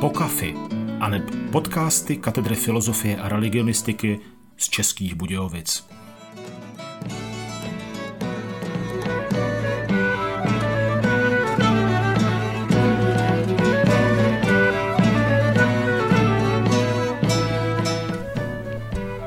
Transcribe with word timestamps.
Pokafy, 0.00 0.54
aneb 1.00 1.22
podcasty 1.52 2.16
Katedry 2.16 2.54
filozofie 2.54 3.16
a 3.16 3.28
religionistiky 3.28 4.20
z 4.56 4.68
Českých 4.68 5.14
Budějovic. 5.14 6.03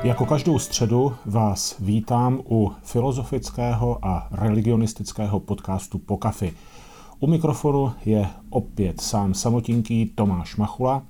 Jako 0.08 0.26
každou 0.26 0.58
středu 0.58 1.14
vás 1.26 1.76
vítám 1.78 2.40
u 2.50 2.72
filozofického 2.82 3.98
a 4.06 4.28
religionistického 4.30 5.40
podcastu 5.40 5.98
Pokafy. 5.98 6.52
U 7.20 7.26
mikrofonu 7.26 7.92
je 8.04 8.28
opět 8.50 9.00
sám 9.00 9.34
samotinký 9.34 10.06
Tomáš 10.14 10.56
Machula 10.56 11.02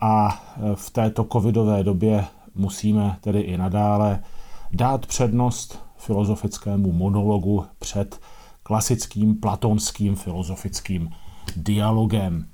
a 0.00 0.42
v 0.74 0.90
této 0.90 1.24
covidové 1.24 1.84
době 1.84 2.24
musíme 2.54 3.18
tedy 3.20 3.40
i 3.40 3.56
nadále 3.56 4.22
dát 4.72 5.06
přednost 5.06 5.78
filozofickému 5.96 6.92
monologu 6.92 7.64
před 7.78 8.20
klasickým 8.62 9.40
platonským 9.40 10.16
filozofickým 10.16 11.10
dialogem. 11.56 12.46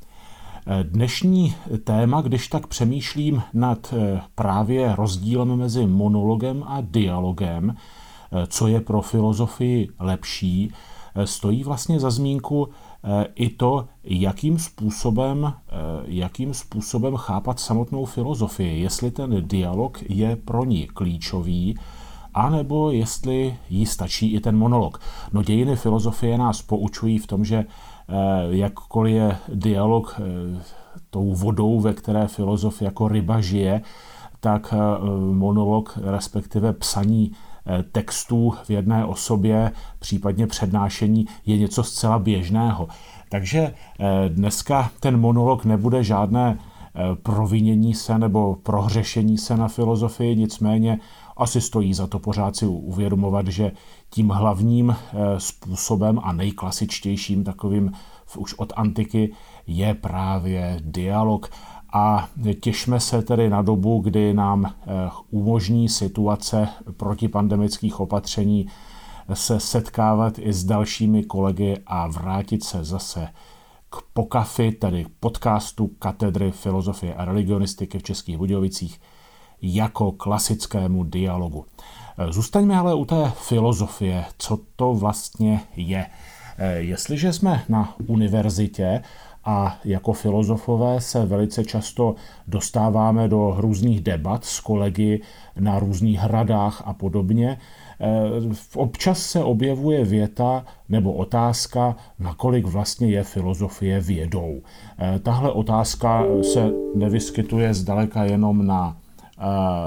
Dnešní 0.82 1.54
téma, 1.84 2.20
když 2.20 2.48
tak 2.48 2.66
přemýšlím 2.66 3.42
nad 3.54 3.94
eh, 3.96 4.20
právě 4.34 4.96
rozdílem 4.96 5.56
mezi 5.56 5.86
monologem 5.86 6.64
a 6.66 6.78
dialogem, 6.80 7.74
eh, 7.74 8.46
co 8.46 8.66
je 8.66 8.80
pro 8.80 9.02
filozofii 9.02 9.88
lepší, 10.00 10.72
eh, 11.14 11.26
stojí 11.26 11.64
vlastně 11.64 12.00
za 12.00 12.10
zmínku 12.10 12.68
i 13.34 13.48
to, 13.48 13.88
jakým 14.04 14.58
způsobem, 14.58 15.52
jakým 16.04 16.54
způsobem 16.54 17.16
chápat 17.16 17.60
samotnou 17.60 18.04
filozofii, 18.04 18.82
jestli 18.82 19.10
ten 19.10 19.48
dialog 19.48 19.98
je 20.08 20.36
pro 20.36 20.64
ní 20.64 20.86
klíčový, 20.86 21.78
anebo 22.34 22.90
jestli 22.90 23.56
jí 23.70 23.86
stačí 23.86 24.32
i 24.32 24.40
ten 24.40 24.56
monolog. 24.56 25.00
No 25.32 25.42
dějiny 25.42 25.76
filozofie 25.76 26.38
nás 26.38 26.62
poučují 26.62 27.18
v 27.18 27.26
tom, 27.26 27.44
že 27.44 27.64
Eh, 28.08 28.46
jakkoliv 28.50 29.14
je 29.14 29.36
dialog 29.54 30.20
eh, 30.20 30.62
tou 31.10 31.34
vodou, 31.34 31.80
ve 31.80 31.92
které 31.92 32.26
filozof 32.26 32.82
jako 32.82 33.08
ryba 33.08 33.40
žije, 33.40 33.82
tak 34.40 34.74
eh, 34.74 34.76
monolog, 35.32 35.98
respektive 36.02 36.72
psaní 36.72 37.32
textů 37.92 38.54
v 38.64 38.70
jedné 38.70 39.04
osobě, 39.04 39.72
případně 39.98 40.46
přednášení, 40.46 41.26
je 41.46 41.58
něco 41.58 41.82
zcela 41.82 42.18
běžného. 42.18 42.88
Takže 43.30 43.74
dneska 44.28 44.90
ten 45.00 45.20
monolog 45.20 45.64
nebude 45.64 46.04
žádné 46.04 46.58
provinění 47.22 47.94
se 47.94 48.18
nebo 48.18 48.56
prohřešení 48.62 49.38
se 49.38 49.56
na 49.56 49.68
filozofii, 49.68 50.36
nicméně 50.36 50.98
asi 51.38 51.60
stojí 51.60 51.94
za 51.94 52.06
to 52.06 52.18
pořád 52.18 52.56
si 52.56 52.66
uvědomovat, 52.66 53.46
že 53.46 53.72
tím 54.10 54.28
hlavním 54.28 54.90
eh, 54.90 55.16
způsobem 55.38 56.20
a 56.22 56.32
nejklasičtějším 56.32 57.44
takovým 57.44 57.92
už 58.36 58.54
od 58.54 58.72
antiky 58.76 59.32
je 59.66 59.94
právě 59.94 60.76
dialog. 60.80 61.50
A 61.92 62.28
těšme 62.60 63.00
se 63.00 63.22
tedy 63.22 63.50
na 63.50 63.62
dobu, 63.62 64.00
kdy 64.00 64.34
nám 64.34 64.66
eh, 64.66 64.74
umožní 65.30 65.88
situace 65.88 66.68
protipandemických 66.96 68.00
opatření 68.00 68.66
se 69.34 69.60
setkávat 69.60 70.38
i 70.38 70.52
s 70.52 70.64
dalšími 70.64 71.24
kolegy 71.24 71.76
a 71.86 72.08
vrátit 72.08 72.64
se 72.64 72.84
zase 72.84 73.28
k 73.90 74.02
pokafy, 74.12 74.72
tedy 74.72 75.06
podcastu 75.20 75.86
Katedry 75.86 76.50
filozofie 76.50 77.14
a 77.14 77.24
religionistiky 77.24 77.98
v 77.98 78.02
Českých 78.02 78.38
Budějovicích, 78.38 79.00
jako 79.62 80.12
klasickému 80.12 81.04
dialogu. 81.04 81.64
Zůstaňme 82.30 82.78
ale 82.78 82.94
u 82.94 83.04
té 83.04 83.32
filozofie, 83.36 84.24
co 84.38 84.58
to 84.76 84.94
vlastně 84.94 85.60
je. 85.76 86.06
Jestliže 86.76 87.32
jsme 87.32 87.62
na 87.68 87.94
univerzitě 88.06 89.02
a 89.44 89.76
jako 89.84 90.12
filozofové 90.12 91.00
se 91.00 91.26
velice 91.26 91.64
často 91.64 92.14
dostáváme 92.46 93.28
do 93.28 93.54
různých 93.58 94.00
debat 94.00 94.44
s 94.44 94.60
kolegy 94.60 95.22
na 95.60 95.78
různých 95.78 96.18
hradách 96.18 96.82
a 96.84 96.92
podobně, 96.92 97.58
občas 98.74 99.18
se 99.18 99.44
objevuje 99.44 100.04
věta 100.04 100.64
nebo 100.88 101.12
otázka, 101.12 101.96
nakolik 102.18 102.66
vlastně 102.66 103.08
je 103.08 103.24
filozofie 103.24 104.00
vědou. 104.00 104.60
Tahle 105.22 105.52
otázka 105.52 106.24
se 106.52 106.70
nevyskytuje 106.94 107.74
zdaleka 107.74 108.24
jenom 108.24 108.66
na 108.66 108.96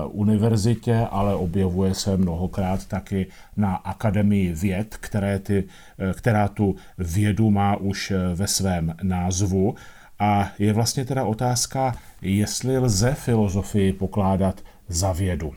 univerzitě, 0.07 1.07
ale 1.11 1.35
objevuje 1.35 1.93
se 1.93 2.17
mnohokrát 2.17 2.85
taky 2.85 3.27
na 3.57 3.75
Akademii 3.75 4.53
věd, 4.53 4.97
které 4.97 5.39
ty, 5.39 5.63
e, 5.99 6.13
která 6.13 6.47
tu 6.47 6.75
vědu 6.97 7.51
má 7.51 7.75
už 7.75 8.11
e, 8.11 8.35
ve 8.35 8.47
svém 8.47 8.95
názvu. 9.03 9.75
A 10.19 10.51
je 10.59 10.73
vlastně 10.73 11.05
teda 11.05 11.25
otázka, 11.25 11.95
jestli 12.21 12.77
lze 12.77 13.13
filozofii 13.13 13.93
pokládat 13.93 14.61
za 14.87 15.11
vědu. 15.11 15.53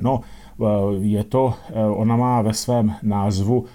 No, 0.00 0.20
je 1.00 1.24
to, 1.24 1.54
ona 1.94 2.16
má 2.16 2.42
ve 2.42 2.54
svém 2.54 2.94
názvu 3.02 3.66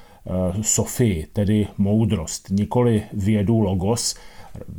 Sofii, 0.61 1.27
tedy 1.33 1.67
moudrost, 1.77 2.49
nikoli 2.49 3.03
vědu 3.13 3.59
logos. 3.59 4.15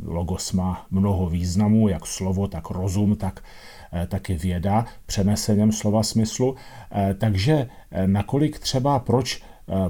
Logos 0.05 0.51
má 0.51 0.85
mnoho 0.91 1.29
významů, 1.29 1.87
jak 1.87 2.05
slovo, 2.05 2.47
tak 2.47 2.69
rozum, 2.69 3.15
tak 3.15 3.41
Eh, 3.41 3.76
taky 4.07 4.33
věda, 4.33 4.85
přeneseném 5.05 5.71
slova 5.71 6.03
smyslu. 6.03 6.55
Eh, 6.91 7.13
takže 7.13 7.69
eh, 7.91 8.07
nakolik 8.07 8.59
třeba, 8.59 8.99
proč, 8.99 9.41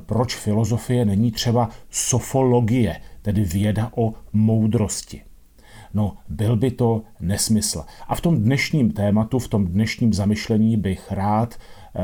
proč 0.06 0.36
filozofie 0.36 1.06
není 1.06 1.32
třeba 1.32 1.70
sofologie, 1.90 3.02
tedy 3.22 3.44
věda 3.44 3.92
o 3.96 4.14
moudrosti. 4.34 5.22
No, 5.94 6.18
byl 6.30 6.56
by 6.56 6.72
to 6.72 7.02
nesmysl. 7.20 7.86
A 8.08 8.16
v 8.16 8.22
tom 8.22 8.38
dnešním 8.38 8.92
tématu, 8.92 9.40
v 9.40 9.48
tom 9.48 9.68
dnešním 9.68 10.14
zamyšlení 10.14 10.78
bych 10.78 11.12
rád 11.12 11.56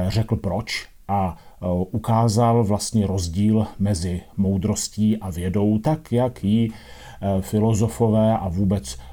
řekl 0.07 0.35
proč 0.35 0.87
a 1.07 1.37
ukázal 1.91 2.63
vlastně 2.63 3.07
rozdíl 3.07 3.67
mezi 3.79 4.21
moudrostí 4.37 5.17
a 5.17 5.29
vědou, 5.29 5.77
tak 5.77 6.11
jak 6.11 6.43
ji 6.43 6.71
filozofové 7.41 8.37
a 8.37 8.49
vůbec 8.49 8.97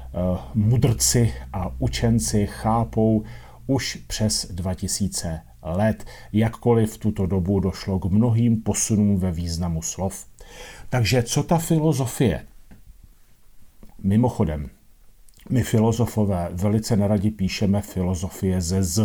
mudrci 0.53 1.33
a 1.53 1.71
učenci 1.79 2.47
chápou 2.47 3.23
už 3.67 3.95
přes 4.07 4.51
2000 4.51 5.41
let, 5.63 6.05
jakkoliv 6.33 6.93
v 6.93 6.97
tuto 6.97 7.25
dobu 7.25 7.59
došlo 7.59 7.99
k 7.99 8.05
mnohým 8.05 8.61
posunům 8.61 9.17
ve 9.17 9.31
významu 9.31 9.81
slov. 9.81 10.25
Takže 10.89 11.23
co 11.23 11.43
ta 11.43 11.57
filozofie? 11.57 12.45
Mimochodem, 14.03 14.69
my 15.49 15.63
filozofové 15.63 16.49
velice 16.51 16.95
neradi 16.95 17.31
píšeme 17.31 17.81
filozofie 17.81 18.61
ze 18.61 18.83
z. 18.83 18.99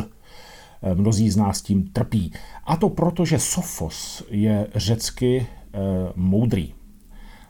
Eh, 0.82 0.94
mnozí 0.94 1.30
z 1.30 1.36
nás 1.36 1.62
tím 1.62 1.88
trpí. 1.92 2.32
A 2.64 2.76
to 2.76 2.88
proto, 2.88 3.24
že 3.24 3.38
sofos 3.38 4.22
je 4.30 4.66
řecky 4.74 5.36
e, 5.36 5.46
moudrý. 6.16 6.74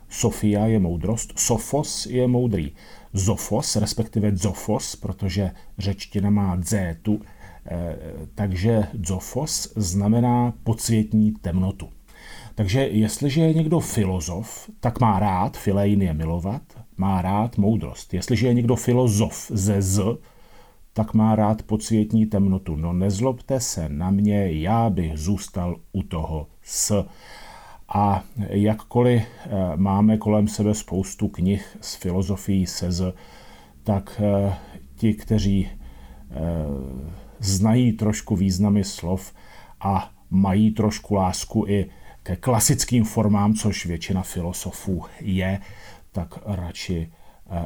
Sofia 0.09 0.67
je 0.67 0.79
moudrost, 0.79 1.39
sofos 1.39 2.07
je 2.07 2.27
moudrý. 2.27 2.73
Zofos, 3.17 3.77
respektive 3.77 4.37
zofos, 4.37 4.97
protože 4.97 5.51
řečtina 5.79 6.31
má 6.31 6.57
dzétu, 6.57 7.21
eh, 7.67 7.97
takže 8.35 8.87
zofos 9.07 9.73
znamená 9.77 10.53
podsvětní 10.65 11.33
temnotu. 11.33 11.89
Takže 12.55 12.81
jestliže 12.81 13.41
je 13.41 13.55
někdo 13.55 13.81
filozof, 13.81 14.71
tak 14.81 15.01
má 15.01 15.19
rád, 15.19 15.57
filein 15.57 16.03
je 16.03 16.15
milovat, 16.15 16.63
má 16.97 17.23
rád 17.23 17.59
moudrost. 17.59 18.15
Jestliže 18.15 18.47
je 18.47 18.55
někdo 18.55 18.77
filozof 18.77 19.51
ze 19.55 19.83
z, 19.83 20.19
tak 20.93 21.15
má 21.15 21.37
rád 21.37 21.63
podsvětní 21.63 22.27
temnotu. 22.27 22.77
No 22.77 22.93
nezlobte 22.93 23.61
se 23.61 23.89
na 23.89 24.11
mě, 24.11 24.53
já 24.53 24.91
bych 24.91 25.19
zůstal 25.19 25.77
u 25.93 26.03
toho 26.03 26.47
s. 26.63 27.07
A 27.89 28.25
jakkoliv 28.49 29.23
eh, 29.23 29.51
máme 29.77 30.19
kolem 30.19 30.49
sebe 30.49 30.75
spoustu 30.75 31.29
knih 31.29 31.77
s 31.81 31.95
filozofií 31.95 32.67
sez, 32.67 33.03
tak 33.83 34.21
eh, 34.21 34.55
ti, 34.97 35.15
kteří 35.15 35.69
eh, 35.71 36.35
znají 37.39 37.93
trošku 37.93 38.37
významy 38.37 38.85
slov 38.85 39.33
a 39.81 40.11
mají 40.31 40.71
trošku 40.71 41.15
lásku 41.15 41.65
i 41.69 41.91
ke 42.23 42.37
klasickým 42.37 43.05
formám, 43.05 43.55
což 43.55 43.87
většina 43.87 44.23
filosofů 44.23 45.05
je, 45.21 45.61
tak 46.13 46.39
radši 46.47 47.11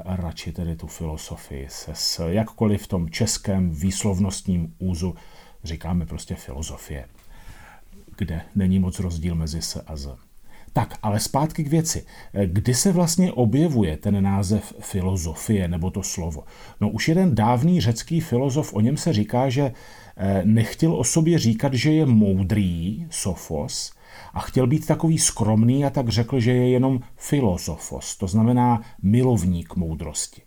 radši 0.05 0.53
tedy 0.53 0.77
tu 0.77 0.87
filozofii 0.87 1.67
se 1.69 1.91
s 1.95 2.29
jakkoliv 2.29 2.83
v 2.83 2.87
tom 2.87 3.11
českém 3.11 3.71
výslovnostním 3.71 4.75
úzu 4.79 5.15
říkáme 5.65 6.07
prostě 6.07 6.35
filozofie, 6.35 7.09
kde 8.21 8.41
není 8.55 8.79
moc 8.79 9.01
rozdíl 9.01 9.35
mezi 9.35 9.63
s 9.63 9.83
a 9.87 9.97
z. 9.97 10.09
Tak, 10.73 10.99
ale 11.03 11.21
zpátky 11.21 11.65
k 11.65 11.69
věci. 11.69 12.05
Kdy 12.47 12.75
se 12.75 12.93
vlastně 12.93 13.33
objevuje 13.33 13.97
ten 13.97 14.23
název 14.23 14.75
filozofie 14.81 15.69
nebo 15.69 15.91
to 15.91 16.03
slovo? 16.03 16.45
No 16.81 16.91
už 16.91 17.09
jeden 17.09 17.35
dávný 17.35 17.81
řecký 17.81 18.21
filozof, 18.21 18.75
o 18.75 18.81
něm 18.81 18.97
se 18.97 19.13
říká, 19.13 19.49
že 19.49 19.73
eh, 20.17 20.43
nechtěl 20.45 20.95
o 20.95 21.05
sobě 21.05 21.39
říkat, 21.39 21.75
že 21.75 21.93
je 21.93 22.07
moudrý, 22.07 23.07
sofos, 23.11 23.93
a 24.35 24.41
chtěl 24.41 24.67
být 24.67 24.87
takový 24.87 25.19
skromný 25.19 25.85
a 25.85 25.91
tak 25.91 26.09
řekl, 26.09 26.41
že 26.41 26.53
je 26.53 26.69
jenom 26.69 27.01
filozofos, 27.17 28.17
to 28.17 28.27
znamená 28.27 28.83
milovník 29.03 29.77
moudrosti. 29.77 30.43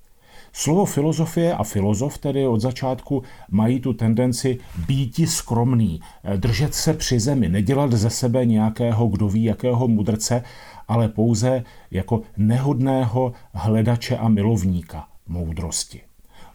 Slovo 0.53 0.85
filozofie 0.85 1.53
a 1.53 1.63
filozof 1.63 2.17
tedy 2.17 2.47
od 2.47 2.61
začátku 2.61 3.23
mají 3.51 3.79
tu 3.79 3.93
tendenci 3.93 4.59
býti 4.87 5.27
skromný, 5.27 6.01
držet 6.35 6.73
se 6.73 6.93
při 6.93 7.19
zemi, 7.19 7.49
nedělat 7.49 7.93
ze 7.93 8.09
sebe 8.09 8.45
nějakého, 8.45 9.07
kdo 9.07 9.29
ví, 9.29 9.43
jakého 9.43 9.87
mudrce, 9.87 10.43
ale 10.87 11.09
pouze 11.09 11.63
jako 11.91 12.21
nehodného 12.37 13.33
hledače 13.53 14.17
a 14.17 14.29
milovníka 14.29 15.07
moudrosti. 15.27 16.01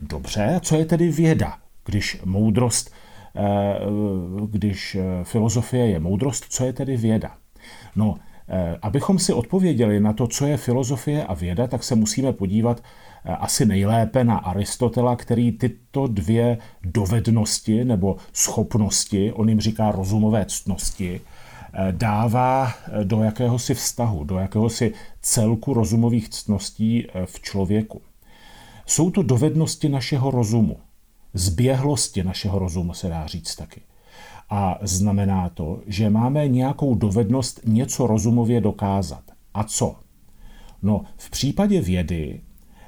Dobře, 0.00 0.60
co 0.62 0.76
je 0.76 0.84
tedy 0.84 1.08
věda, 1.08 1.58
když 1.84 2.20
moudrost, 2.24 2.90
eh, 3.36 3.78
když 4.46 4.94
eh, 4.94 5.24
filozofie 5.24 5.86
je 5.86 6.00
moudrost, 6.00 6.44
co 6.48 6.64
je 6.64 6.72
tedy 6.72 6.96
věda? 6.96 7.36
No, 7.96 8.14
eh, 8.18 8.27
abychom 8.82 9.18
si 9.18 9.32
odpověděli 9.32 10.00
na 10.00 10.12
to, 10.12 10.26
co 10.26 10.46
je 10.46 10.56
filozofie 10.56 11.24
a 11.24 11.34
věda, 11.34 11.66
tak 11.66 11.84
se 11.84 11.94
musíme 11.94 12.32
podívat 12.32 12.82
Eh, 13.24 13.36
asi 13.36 13.66
nejlépe 13.66 14.24
na 14.24 14.38
Aristotela, 14.38 15.16
který 15.16 15.52
tyto 15.52 16.06
dvě 16.06 16.58
dovednosti 16.82 17.84
nebo 17.84 18.16
schopnosti, 18.32 19.32
on 19.32 19.48
jim 19.48 19.60
říká 19.60 19.90
rozumové 19.90 20.46
ctnosti, 20.48 21.20
eh, 21.20 21.92
dává 21.92 22.72
eh, 22.72 23.04
do 23.04 23.22
jakéhosi 23.22 23.74
vztahu, 23.74 24.24
do 24.24 24.38
jakéhosi 24.38 24.92
celku 25.22 25.74
rozumových 25.74 26.28
ctností 26.28 27.06
v 27.24 27.40
člověku. 27.40 28.02
Jsou 28.86 29.10
to 29.10 29.22
dovednosti 29.22 29.88
našeho 29.88 30.30
rozumu, 30.30 30.76
zběhlosti 31.34 32.22
našeho 32.22 32.58
rozumu 32.58 32.94
se 32.94 33.08
dá 33.08 33.26
říct 33.26 33.56
taky. 33.56 33.80
A 34.50 34.78
znamená 34.82 35.48
to, 35.48 35.80
že 35.86 36.10
máme 36.10 36.48
nějakou 36.48 36.94
dovednost 36.94 37.60
něco 37.66 38.06
rozumově 38.06 38.60
dokázat. 38.60 39.22
A 39.54 39.64
co? 39.64 39.96
No, 40.82 41.02
v 41.16 41.30
případě 41.30 41.80
vědy 41.80 42.40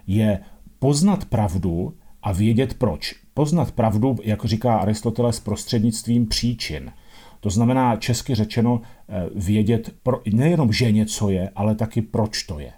je 0.06 0.40
poznat 0.78 1.24
pravdu 1.24 1.94
a 2.22 2.32
vědět 2.32 2.74
proč. 2.74 3.14
Poznat 3.34 3.72
pravdu, 3.72 4.16
jak 4.22 4.44
říká 4.44 4.76
Aristoteles, 4.76 5.40
prostřednictvím 5.40 6.26
příčin. 6.26 6.92
To 7.40 7.50
znamená 7.50 7.96
česky 7.96 8.34
řečeno 8.34 8.80
eh, 9.08 9.26
vědět 9.34 9.94
pro, 10.02 10.22
nejenom, 10.32 10.72
že 10.72 10.92
něco 10.92 11.30
je, 11.30 11.50
ale 11.56 11.74
taky 11.74 12.02
proč 12.02 12.42
to 12.42 12.58
je. 12.58 12.72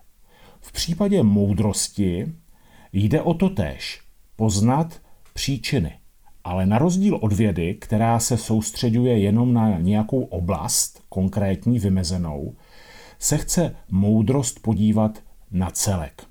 V 0.61 0.73
případě 0.73 1.23
moudrosti 1.23 2.33
jde 2.93 3.23
o 3.23 3.35
to 3.35 3.49
též, 3.49 4.01
poznat 4.37 5.01
příčiny. 5.35 5.93
Ale 6.45 6.67
na 6.67 6.79
rozdíl 6.79 7.19
od 7.23 7.33
vědy, 7.33 7.75
která 7.75 8.19
se 8.19 8.37
soustředuje 8.37 9.19
jenom 9.19 9.55
na 9.55 9.79
nějakou 9.79 10.21
oblast, 10.21 11.03
konkrétní, 11.09 11.79
vymezenou, 11.79 12.55
se 13.19 13.39
chce 13.39 13.77
moudrost 13.91 14.61
podívat 14.61 15.19
na 15.51 15.71
celek. 15.71 16.23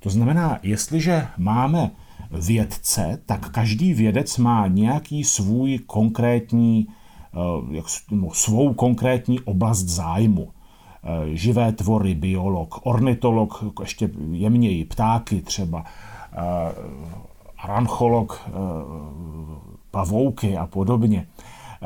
To 0.00 0.10
znamená, 0.10 0.58
jestliže 0.62 1.26
máme 1.38 1.90
vědce, 2.30 3.22
tak 3.26 3.50
každý 3.50 3.94
vědec 3.94 4.38
má 4.38 4.66
nějaký 4.66 5.24
svůj 5.24 5.78
konkrétní, 5.78 6.86
eh, 7.78 7.82
no, 8.10 8.30
svou 8.32 8.74
konkrétní 8.74 9.40
oblast 9.40 9.84
zájmu. 9.84 10.48
Eh, 11.04 11.36
živé 11.36 11.72
tvory, 11.72 12.14
biolog, 12.14 12.86
ornitolog, 12.86 13.64
ještě 13.80 14.10
jemněji, 14.30 14.84
ptáky 14.84 15.42
třeba, 15.42 15.84
eh, 17.58 17.62
arancholog, 17.62 18.50
pavouky 19.90 20.56
a 20.56 20.66
podobně. 20.66 21.26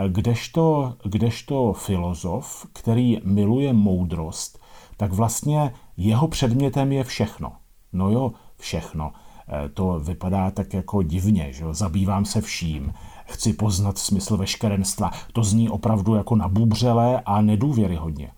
Kdežto, 0.09 0.95
kdežto 1.05 1.73
filozof, 1.73 2.67
který 2.73 3.21
miluje 3.25 3.73
moudrost, 3.73 4.59
tak 4.97 5.13
vlastně 5.13 5.75
jeho 5.97 6.29
předmětem 6.29 6.93
je 6.93 7.05
všechno. 7.05 7.53
No 7.93 8.11
jo, 8.11 8.33
všechno. 8.57 9.13
E, 9.49 9.69
to 9.69 10.01
vypadá 10.01 10.51
tak 10.51 10.75
jako 10.75 11.03
divně, 11.03 11.53
že 11.53 11.65
jo? 11.65 11.75
zabývám 11.75 12.25
se 12.25 12.41
vším. 12.41 12.93
Chci 13.25 13.53
poznat 13.53 13.99
smysl 13.99 14.37
veškerenstva. 14.37 15.11
To 15.33 15.45
zní 15.45 15.71
opravdu 15.71 16.15
jako 16.15 16.37
nabubřelé 16.37 17.21
a 17.21 17.41
nedůvěryhodně. 17.41 18.31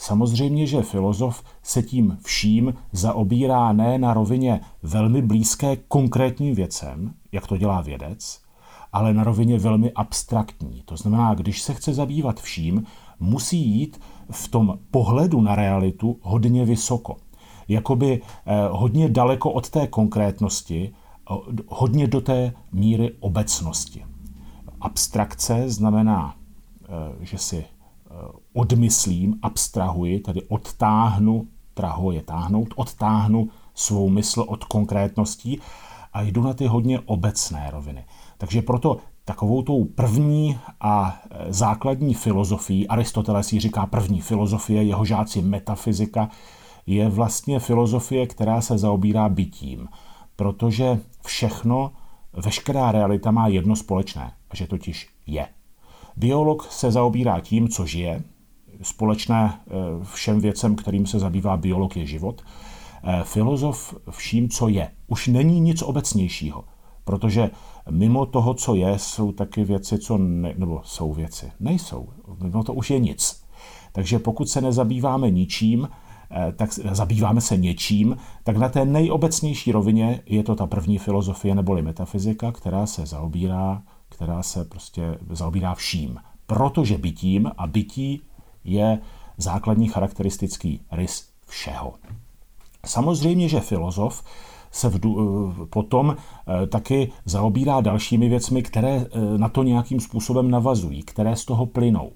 Samozřejmě, 0.00 0.66
že 0.66 0.82
filozof 0.82 1.42
se 1.62 1.82
tím 1.82 2.18
vším 2.24 2.74
zaobírá 2.92 3.72
ne 3.72 3.98
na 3.98 4.14
rovině 4.14 4.60
velmi 4.82 5.22
blízké 5.22 5.76
konkrétním 5.76 6.54
věcem, 6.54 7.14
jak 7.32 7.46
to 7.46 7.56
dělá 7.56 7.80
vědec, 7.80 8.40
ale 8.92 9.14
na 9.14 9.24
rovině 9.24 9.58
velmi 9.58 9.92
abstraktní. 9.92 10.82
To 10.84 10.96
znamená, 10.96 11.34
když 11.34 11.62
se 11.62 11.74
chce 11.74 11.94
zabývat 11.94 12.40
vším, 12.40 12.84
musí 13.20 13.70
jít 13.70 14.00
v 14.30 14.48
tom 14.48 14.78
pohledu 14.90 15.40
na 15.40 15.54
realitu 15.54 16.18
hodně 16.22 16.64
vysoko 16.64 17.16
jakoby 17.70 18.20
eh, 18.46 18.68
hodně 18.70 19.08
daleko 19.08 19.50
od 19.50 19.70
té 19.70 19.86
konkrétnosti, 19.86 20.92
hodně 21.68 22.06
do 22.06 22.20
té 22.20 22.52
míry 22.72 23.12
obecnosti. 23.20 24.04
Abstrakce 24.80 25.70
znamená, 25.70 26.34
eh, 26.84 26.88
že 27.20 27.38
si 27.38 27.64
odmyslím, 28.52 29.38
abstrahuji, 29.42 30.20
tedy 30.20 30.42
odtáhnu, 30.42 31.48
traho 31.74 32.12
je 32.12 32.22
táhnout, 32.22 32.74
odtáhnu 32.76 33.48
svou 33.74 34.08
mysl 34.08 34.44
od 34.48 34.64
konkrétností 34.64 35.60
a 36.12 36.22
jdu 36.22 36.42
na 36.42 36.54
ty 36.54 36.66
hodně 36.66 37.00
obecné 37.00 37.70
roviny. 37.70 38.04
Takže 38.38 38.62
proto 38.62 38.96
takovou 39.24 39.62
tou 39.62 39.84
první 39.84 40.58
a 40.80 41.20
základní 41.48 42.14
filozofií, 42.14 42.88
Aristoteles 42.88 43.52
ji 43.52 43.60
říká 43.60 43.86
první 43.86 44.20
filozofie, 44.20 44.82
jeho 44.82 45.04
žáci 45.04 45.42
metafyzika, 45.42 46.30
je 46.86 47.08
vlastně 47.08 47.58
filozofie, 47.58 48.26
která 48.26 48.60
se 48.60 48.78
zaobírá 48.78 49.28
bytím, 49.28 49.88
protože 50.36 51.00
všechno, 51.24 51.92
veškerá 52.32 52.92
realita 52.92 53.30
má 53.30 53.48
jedno 53.48 53.76
společné, 53.76 54.32
že 54.54 54.66
totiž 54.66 55.08
je. 55.26 55.48
Biolog 56.20 56.66
se 56.70 56.90
zaobírá 56.90 57.40
tím, 57.40 57.68
co 57.68 57.86
žije, 57.86 58.22
společné 58.82 59.60
eh, 59.66 59.70
všem 60.04 60.40
věcem, 60.40 60.76
kterým 60.76 61.06
se 61.06 61.18
zabývá 61.18 61.56
biolog, 61.56 61.96
je 61.96 62.06
život. 62.06 62.42
Eh, 63.04 63.20
filozof 63.24 63.94
vším, 64.10 64.48
co 64.48 64.68
je. 64.68 64.90
Už 65.06 65.26
není 65.26 65.60
nic 65.60 65.82
obecnějšího, 65.82 66.64
protože 67.04 67.50
mimo 67.90 68.26
toho, 68.26 68.54
co 68.54 68.74
je, 68.74 68.98
jsou 68.98 69.32
taky 69.32 69.64
věci, 69.64 69.98
co 69.98 70.18
ne, 70.18 70.54
nebo 70.56 70.80
jsou 70.84 71.12
věci. 71.12 71.52
Nejsou. 71.60 72.08
Mimo 72.42 72.64
to 72.64 72.74
už 72.74 72.90
je 72.90 72.98
nic. 72.98 73.42
Takže 73.92 74.18
pokud 74.18 74.48
se 74.48 74.60
nezabýváme 74.60 75.30
ničím, 75.30 75.88
Eh, 76.32 76.52
tak 76.52 76.72
zabýváme 76.72 77.40
se 77.40 77.56
něčím, 77.56 78.16
tak 78.44 78.56
na 78.56 78.68
té 78.68 78.84
nejobecnější 78.84 79.72
rovině 79.72 80.20
je 80.26 80.42
to 80.42 80.54
ta 80.56 80.66
první 80.66 80.98
filozofie 80.98 81.54
neboli 81.54 81.82
metafyzika, 81.82 82.52
která 82.52 82.86
se 82.86 83.06
zaobírá, 83.06 83.82
která 84.10 84.42
se 84.42 84.64
prostě 84.64 85.18
zaobírá 85.30 85.74
vším. 85.74 86.20
Protože 86.46 86.98
bytím 86.98 87.50
a 87.56 87.66
bytí 87.66 88.22
je 88.64 88.98
základní 89.36 89.88
charakteristický 89.88 90.80
rys 90.92 91.28
všeho. 91.46 91.94
Samozřejmě, 92.86 93.48
že 93.48 93.60
filozof 93.60 94.24
se 94.70 94.88
v, 94.88 94.96
eh, 94.96 95.66
potom 95.66 96.16
eh, 96.16 96.66
taky 96.66 97.12
zaobírá 97.24 97.80
dalšími 97.80 98.28
věcmi, 98.28 98.62
které 98.62 99.06
na 99.36 99.48
to 99.48 99.62
nějakým 99.62 100.00
způsobem 100.00 100.50
navazují, 100.50 101.02
které 101.02 101.36
z 101.36 101.44
toho 101.44 101.66
plynou. 101.66 102.12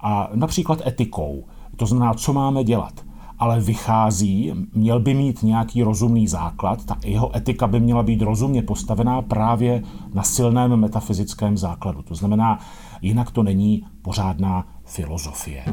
A 0.00 0.30
například 0.34 0.86
etikou, 0.86 1.44
to 1.76 1.86
znamená, 1.86 2.14
co 2.14 2.32
máme 2.32 2.64
dělat 2.64 3.11
ale 3.42 3.60
vychází, 3.60 4.52
měl 4.74 5.00
by 5.00 5.14
mít 5.14 5.42
nějaký 5.42 5.82
rozumný 5.82 6.28
základ, 6.28 6.84
ta 6.84 6.96
jeho 7.04 7.36
etika 7.36 7.66
by 7.66 7.80
měla 7.80 8.02
být 8.02 8.22
rozumně 8.22 8.62
postavená 8.62 9.22
právě 9.22 9.82
na 10.14 10.22
silném 10.22 10.76
metafyzickém 10.76 11.58
základu. 11.58 12.02
To 12.02 12.14
znamená, 12.14 12.58
jinak 13.00 13.30
to 13.30 13.42
není 13.42 13.86
pořádná 14.02 14.66
filozofie. 14.84 15.64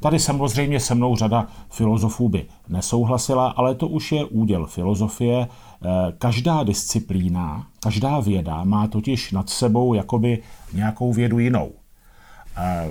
Tady 0.00 0.18
samozřejmě 0.18 0.80
se 0.80 0.94
mnou 0.94 1.16
řada 1.16 1.46
filozofů 1.70 2.28
by 2.28 2.46
nesouhlasila, 2.68 3.48
ale 3.48 3.74
to 3.74 3.88
už 3.88 4.12
je 4.12 4.24
úděl 4.24 4.66
filozofie. 4.66 5.48
Každá 6.18 6.62
disciplína, 6.62 7.66
každá 7.80 8.20
věda 8.20 8.64
má 8.64 8.86
totiž 8.86 9.32
nad 9.32 9.50
sebou 9.50 9.94
jakoby 9.94 10.42
nějakou 10.74 11.12
vědu 11.12 11.38
jinou. 11.38 11.70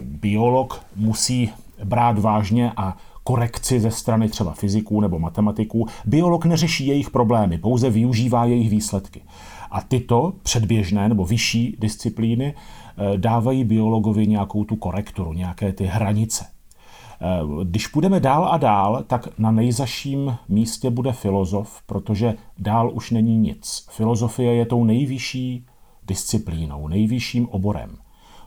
Biolog 0.01 0.81
musí 0.95 1.49
brát 1.83 2.19
vážně 2.19 2.71
a 2.77 2.97
korekci 3.23 3.79
ze 3.79 3.91
strany 3.91 4.29
třeba 4.29 4.53
fyziků 4.53 5.01
nebo 5.01 5.19
matematiků. 5.19 5.87
Biolog 6.05 6.45
neřeší 6.45 6.87
jejich 6.87 7.09
problémy, 7.09 7.57
pouze 7.57 7.89
využívá 7.89 8.45
jejich 8.45 8.69
výsledky. 8.69 9.21
A 9.71 9.81
tyto 9.81 10.33
předběžné 10.43 11.09
nebo 11.09 11.25
vyšší 11.25 11.77
disciplíny 11.79 12.53
eh, 12.53 13.17
dávají 13.17 13.63
biologovi 13.63 14.27
nějakou 14.27 14.63
tu 14.63 14.75
korekturu, 14.75 15.33
nějaké 15.33 15.73
ty 15.73 15.85
hranice. 15.85 16.45
Eh, 17.21 17.39
když 17.63 17.87
půjdeme 17.87 18.19
dál 18.19 18.47
a 18.51 18.57
dál, 18.57 19.03
tak 19.07 19.39
na 19.39 19.51
nejzaším 19.51 20.37
místě 20.49 20.89
bude 20.89 21.11
filozof, 21.11 21.81
protože 21.85 22.33
dál 22.57 22.91
už 22.93 23.11
není 23.11 23.37
nic. 23.37 23.87
Filozofie 23.91 24.55
je 24.55 24.65
tou 24.65 24.83
nejvyšší 24.83 25.65
disciplínou, 26.07 26.87
nejvyšším 26.87 27.49
oborem. 27.49 27.97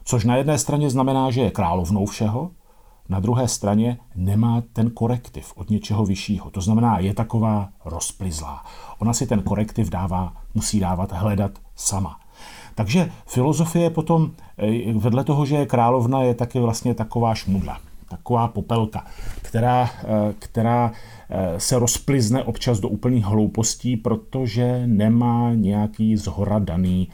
Což 0.05 0.25
na 0.25 0.37
jedné 0.37 0.59
straně 0.59 0.91
znamená, 0.91 1.31
že 1.31 1.41
je 1.41 1.51
královnou 1.51 2.07
všeho, 2.07 2.51
na 3.09 3.21
druhé 3.21 3.49
straně 3.49 3.99
nemá 4.15 4.63
ten 4.73 4.91
korektiv 4.91 5.53
od 5.57 5.71
něčeho 5.71 6.05
vyššího. 6.05 6.51
To 6.51 6.61
znamená, 6.61 6.99
je 6.99 7.15
taková 7.15 7.69
rozplizlá. 7.85 8.65
Ona 8.99 9.13
si 9.13 9.27
ten 9.27 9.43
korektiv 9.43 9.91
dává, 9.91 10.33
musí 10.55 10.81
dávat, 10.81 11.13
hledat 11.13 11.53
sama. 11.77 12.21
Takže 12.75 13.11
filozofie 13.27 13.91
potom, 13.91 14.31
eh, 14.59 14.93
vedle 14.93 15.25
toho, 15.25 15.47
že 15.47 15.57
je 15.57 15.67
královna, 15.67 16.23
je 16.23 16.35
taky 16.35 16.61
vlastně 16.61 16.95
taková 16.95 17.35
šmudla, 17.35 17.81
taková 18.09 18.49
popelka, 18.49 19.05
která, 19.43 19.91
eh, 20.05 20.35
která 20.39 20.93
eh, 21.35 21.61
se 21.61 21.79
rozplizne 21.79 22.45
občas 22.45 22.81
do 22.81 22.89
úplných 22.89 23.25
hloupostí, 23.25 23.97
protože 23.97 24.83
nemá 24.87 25.55
nějaký 25.55 26.17
zhora 26.17 26.59
daný 26.59 27.09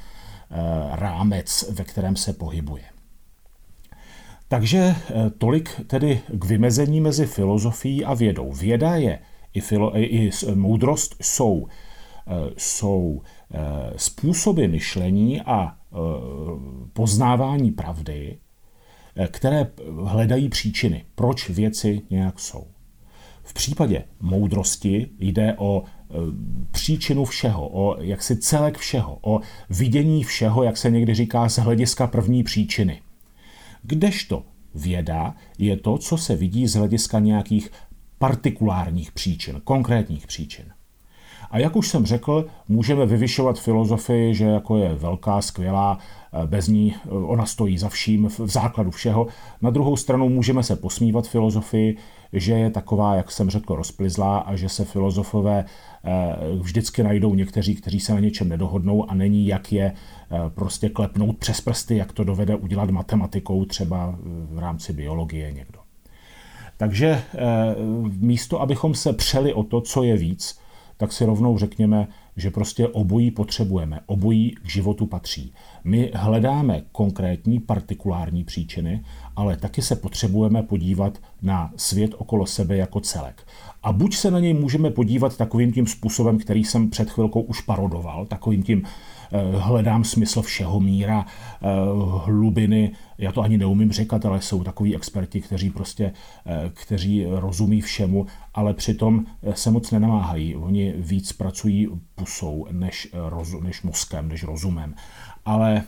rámec, 0.92 1.64
ve 1.70 1.84
kterém 1.84 2.16
se 2.16 2.32
pohybuje. 2.32 2.82
Takže 4.48 4.78
eh, 4.78 5.30
tolik 5.38 5.80
tedy 5.86 6.20
k 6.28 6.44
vymezení 6.44 7.00
mezi 7.00 7.26
filozofií 7.26 8.04
a 8.04 8.14
vědou. 8.14 8.52
Věda 8.52 8.96
je 8.96 9.18
i, 9.54 9.60
filo, 9.60 9.98
i 9.98 10.30
moudrost 10.54 11.16
jsou, 11.20 11.66
eh, 12.26 12.30
jsou 12.56 13.22
eh, 13.50 13.58
způsoby 13.96 14.66
myšlení 14.66 15.40
a 15.40 15.74
poznávání 16.92 17.70
pravdy, 17.70 18.38
které 19.30 19.70
hledají 20.04 20.48
příčiny, 20.48 21.04
proč 21.14 21.50
věci 21.50 22.02
nějak 22.10 22.40
jsou. 22.40 22.66
V 23.42 23.54
případě 23.54 24.04
moudrosti 24.20 25.10
jde 25.18 25.54
o 25.58 25.82
příčinu 26.70 27.24
všeho, 27.24 27.68
o 27.72 27.96
jaksi 28.00 28.36
celek 28.36 28.78
všeho, 28.78 29.18
o 29.22 29.40
vidění 29.70 30.24
všeho, 30.24 30.62
jak 30.62 30.76
se 30.76 30.90
někdy 30.90 31.14
říká, 31.14 31.48
z 31.48 31.58
hlediska 31.58 32.06
první 32.06 32.42
příčiny. 32.42 33.00
Kdežto 33.88 34.42
věda 34.74 35.34
je 35.58 35.76
to, 35.76 35.98
co 35.98 36.16
se 36.16 36.36
vidí 36.36 36.66
z 36.66 36.74
hlediska 36.74 37.18
nějakých 37.18 37.70
partikulárních 38.18 39.12
příčin, 39.12 39.60
konkrétních 39.64 40.26
příčin. 40.26 40.64
A 41.50 41.58
jak 41.58 41.76
už 41.76 41.88
jsem 41.88 42.06
řekl, 42.06 42.46
můžeme 42.68 43.06
vyvyšovat 43.06 43.58
filozofii, 43.58 44.34
že 44.34 44.44
jako 44.44 44.76
je 44.76 44.94
velká, 44.94 45.42
skvělá, 45.42 45.98
eh, 46.32 46.46
bez 46.46 46.68
ní 46.68 46.94
eh, 46.96 47.08
ona 47.10 47.46
stojí 47.46 47.78
za 47.78 47.88
vším, 47.88 48.28
v 48.28 48.50
základu 48.50 48.90
všeho. 48.90 49.26
Na 49.62 49.70
druhou 49.70 49.96
stranu 49.96 50.28
můžeme 50.28 50.62
se 50.62 50.76
posmívat 50.76 51.28
filozofii, 51.28 51.96
že 52.32 52.52
je 52.52 52.70
taková, 52.70 53.14
jak 53.14 53.30
jsem 53.30 53.50
řekl, 53.50 53.74
rozplizlá 53.74 54.38
a 54.38 54.56
že 54.56 54.68
se 54.68 54.84
filozofové 54.84 55.64
vždycky 56.60 57.02
najdou 57.02 57.34
někteří, 57.34 57.74
kteří 57.74 58.00
se 58.00 58.14
na 58.14 58.20
něčem 58.20 58.48
nedohodnou 58.48 59.10
a 59.10 59.14
není 59.14 59.46
jak 59.46 59.72
je 59.72 59.92
prostě 60.48 60.88
klepnout 60.88 61.38
přes 61.38 61.60
prsty, 61.60 61.96
jak 61.96 62.12
to 62.12 62.24
dovede 62.24 62.56
udělat 62.56 62.90
matematikou 62.90 63.64
třeba 63.64 64.18
v 64.50 64.58
rámci 64.58 64.92
biologie 64.92 65.52
někdo. 65.52 65.78
Takže 66.76 67.22
místo, 68.18 68.60
abychom 68.60 68.94
se 68.94 69.12
přeli 69.12 69.54
o 69.54 69.62
to, 69.62 69.80
co 69.80 70.02
je 70.02 70.16
víc, 70.16 70.58
tak 70.96 71.12
si 71.12 71.24
rovnou 71.24 71.58
řekněme, 71.58 72.08
že 72.38 72.50
prostě 72.50 72.88
obojí 72.88 73.30
potřebujeme, 73.30 74.00
obojí 74.06 74.50
k 74.50 74.68
životu 74.68 75.06
patří. 75.06 75.52
My 75.84 76.10
hledáme 76.14 76.82
konkrétní 76.92 77.60
partikulární 77.60 78.44
příčiny, 78.44 79.04
ale 79.36 79.56
taky 79.56 79.82
se 79.82 79.96
potřebujeme 79.96 80.62
podívat 80.62 81.18
na 81.42 81.72
svět 81.76 82.14
okolo 82.18 82.46
sebe 82.46 82.76
jako 82.76 83.00
celek. 83.00 83.46
A 83.82 83.92
buď 83.92 84.16
se 84.16 84.30
na 84.30 84.40
něj 84.40 84.54
můžeme 84.54 84.90
podívat 84.90 85.36
takovým 85.36 85.72
tím 85.72 85.86
způsobem, 85.86 86.38
který 86.38 86.64
jsem 86.64 86.90
před 86.90 87.10
chvilkou 87.10 87.40
už 87.40 87.60
parodoval, 87.60 88.26
takovým 88.26 88.62
tím 88.62 88.82
hledám 89.58 90.04
smysl 90.04 90.42
všeho 90.42 90.80
míra, 90.80 91.26
eh, 91.26 91.66
hlubiny, 92.24 92.92
já 93.18 93.32
to 93.32 93.42
ani 93.42 93.58
neumím 93.58 93.92
říkat, 93.92 94.26
ale 94.26 94.40
jsou 94.40 94.64
takový 94.64 94.96
experti, 94.96 95.40
kteří 95.40 95.70
prostě, 95.70 96.12
eh, 96.46 96.70
kteří 96.74 97.26
rozumí 97.28 97.80
všemu, 97.80 98.26
ale 98.54 98.74
přitom 98.74 99.26
se 99.52 99.70
moc 99.70 99.90
nenamáhají. 99.90 100.56
Oni 100.56 100.94
víc 100.96 101.32
pracují 101.32 101.88
pusou 102.14 102.66
než, 102.72 103.08
než 103.62 103.82
mozkem, 103.82 104.28
než 104.28 104.44
rozumem. 104.44 104.94
Ale 105.44 105.82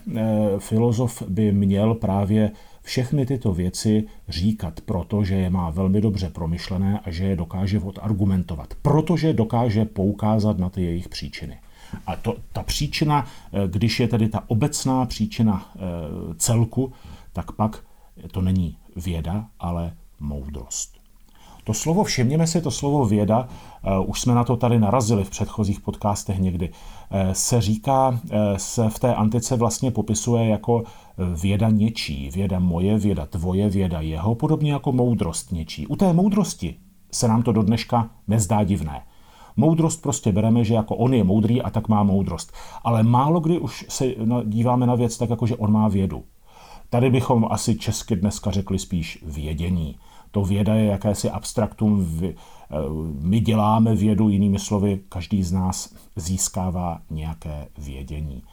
filozof 0.59 1.23
by 1.27 1.51
měl 1.51 1.93
právě 1.93 2.51
všechny 2.83 3.25
tyto 3.25 3.53
věci 3.53 4.03
říkat, 4.29 4.81
protože 4.81 5.35
je 5.35 5.49
má 5.49 5.69
velmi 5.69 6.01
dobře 6.01 6.29
promyšlené 6.29 6.99
a 6.99 7.11
že 7.11 7.25
je 7.25 7.35
dokáže 7.35 7.79
odargumentovat, 7.79 8.73
protože 8.81 9.33
dokáže 9.33 9.85
poukázat 9.85 10.57
na 10.57 10.69
ty 10.69 10.81
jejich 10.81 11.09
příčiny. 11.09 11.57
A 12.07 12.15
to, 12.15 12.35
ta 12.53 12.63
příčina, 12.63 13.25
eh, 13.53 13.67
když 13.67 13.99
je 13.99 14.07
tedy 14.07 14.29
ta 14.29 14.43
obecná 14.47 15.05
příčina 15.05 15.65
eh, 15.75 15.79
celku, 16.37 16.93
tak 17.33 17.51
pak 17.51 17.83
to 18.31 18.41
není 18.41 18.77
věda, 18.95 19.45
ale 19.59 19.93
moudrost. 20.19 21.01
To 21.63 21.73
slovo, 21.73 22.03
všimněme 22.03 22.47
si, 22.47 22.61
to 22.61 22.71
slovo 22.71 23.05
věda, 23.05 23.47
eh, 23.83 23.99
už 23.99 24.21
jsme 24.21 24.35
na 24.35 24.43
to 24.43 24.57
tady 24.57 24.79
narazili 24.79 25.23
v 25.23 25.29
předchozích 25.29 25.79
podcastech 25.79 26.39
někdy, 26.39 26.69
se 27.31 27.61
říká, 27.61 28.19
se 28.57 28.89
v 28.89 28.99
té 28.99 29.15
antice 29.15 29.55
vlastně 29.55 29.91
popisuje 29.91 30.47
jako 30.47 30.83
věda 31.41 31.69
něčí, 31.69 32.29
věda 32.31 32.59
moje, 32.59 32.97
věda 32.97 33.25
tvoje, 33.25 33.69
věda 33.69 34.01
jeho, 34.01 34.35
podobně 34.35 34.71
jako 34.71 34.91
moudrost 34.91 35.51
něčí. 35.51 35.87
U 35.87 35.95
té 35.95 36.13
moudrosti 36.13 36.75
se 37.11 37.27
nám 37.27 37.43
to 37.43 37.51
do 37.51 37.63
dneška 37.63 38.09
nezdá 38.27 38.63
divné. 38.63 39.01
Moudrost 39.57 40.01
prostě 40.01 40.31
bereme, 40.31 40.63
že 40.63 40.73
jako 40.73 40.95
on 40.95 41.13
je 41.13 41.23
moudrý 41.23 41.61
a 41.61 41.69
tak 41.69 41.87
má 41.87 42.03
moudrost. 42.03 42.53
Ale 42.83 43.03
málo 43.03 43.39
kdy 43.39 43.59
už 43.59 43.85
se 43.89 44.05
díváme 44.45 44.87
na 44.87 44.95
věc 44.95 45.17
tak, 45.17 45.29
jako 45.29 45.45
že 45.45 45.55
on 45.55 45.71
má 45.71 45.87
vědu. 45.87 46.23
Tady 46.89 47.09
bychom 47.09 47.47
asi 47.49 47.75
česky 47.75 48.15
dneska 48.15 48.51
řekli 48.51 48.79
spíš 48.79 49.23
vědění. 49.25 49.95
To 50.31 50.43
věda 50.43 50.75
je 50.75 50.85
jakési 50.85 51.29
abstraktum, 51.29 52.07
eh, 52.23 52.33
my 53.21 53.39
děláme 53.39 53.95
vědu, 53.95 54.29
jinými 54.29 54.59
slovy, 54.59 54.99
každý 55.09 55.43
z 55.43 55.51
nás 55.51 55.95
získává 56.15 56.99
nějaké 57.09 57.67
vědění. 57.77 58.43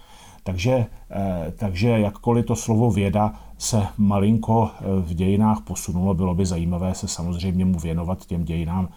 Takže, 0.42 0.86
eh, 1.10 1.52
takže 1.58 1.88
jakkoliv 1.88 2.46
to 2.46 2.56
slovo 2.56 2.90
věda 2.90 3.34
se 3.58 3.86
malinko 3.98 4.70
eh, 4.70 4.84
v 5.00 5.14
dějinách 5.14 5.60
posunulo, 5.60 6.14
bylo 6.14 6.34
by 6.34 6.46
zajímavé 6.46 6.94
se 6.94 7.08
samozřejmě 7.08 7.64
mu 7.64 7.78
věnovat 7.78 8.26
těm 8.26 8.44
dějinám 8.44 8.88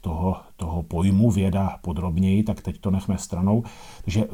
toho, 0.00 0.36
toho 0.56 0.82
pojmu 0.82 1.30
věda 1.30 1.78
podrobněji, 1.82 2.42
tak 2.42 2.62
teď 2.62 2.80
to 2.80 2.90
nechme 2.90 3.18
stranou. 3.18 3.62
Takže 4.04 4.24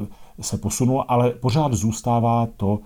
se 0.41 0.59
posunulo, 0.59 1.11
ale 1.11 1.31
pořád 1.31 1.73
zůstává 1.73 2.47
to 2.57 2.79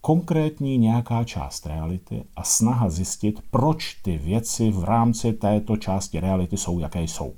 konkrétní 0.00 0.78
nějaká 0.78 1.24
část 1.24 1.66
reality 1.66 2.24
a 2.36 2.42
snaha 2.42 2.90
zjistit, 2.90 3.40
proč 3.50 3.94
ty 3.94 4.18
věci 4.18 4.70
v 4.70 4.84
rámci 4.84 5.32
této 5.32 5.76
části 5.76 6.20
reality 6.20 6.56
jsou, 6.56 6.78
jaké 6.78 7.02
jsou. 7.02 7.32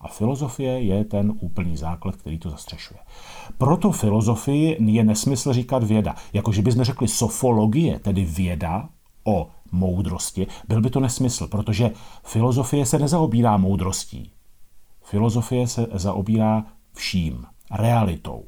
A 0.00 0.08
filozofie 0.08 0.80
je 0.82 1.04
ten 1.04 1.32
úplný 1.40 1.76
základ, 1.76 2.16
který 2.16 2.38
to 2.38 2.50
zastřešuje. 2.50 3.00
Proto 3.58 3.92
filozofii 3.92 4.76
je 4.92 5.04
nesmysl 5.04 5.52
říkat 5.52 5.82
věda. 5.82 6.14
Jakože 6.32 6.62
bys 6.62 6.74
neřekli 6.74 7.08
sofologie, 7.08 7.98
tedy 7.98 8.24
věda 8.24 8.88
o 9.24 9.48
moudrosti, 9.72 10.46
byl 10.68 10.80
by 10.80 10.90
to 10.90 11.00
nesmysl, 11.00 11.48
protože 11.48 11.90
filozofie 12.24 12.86
se 12.86 12.98
nezaobírá 12.98 13.56
moudrostí. 13.56 14.32
Filozofie 15.02 15.66
se 15.66 15.86
zaobírá 15.92 16.64
vším, 16.92 17.46
realitou. 17.70 18.44